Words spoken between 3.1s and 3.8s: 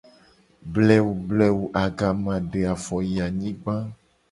anyigba: